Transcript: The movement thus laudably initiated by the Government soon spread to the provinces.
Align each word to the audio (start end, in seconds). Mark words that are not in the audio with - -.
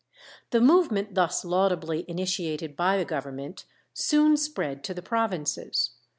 The 0.49 0.59
movement 0.61 1.13
thus 1.13 1.45
laudably 1.45 2.05
initiated 2.09 2.75
by 2.75 2.97
the 2.97 3.05
Government 3.05 3.65
soon 3.93 4.35
spread 4.35 4.83
to 4.85 4.95
the 4.95 5.03
provinces. 5.03 5.91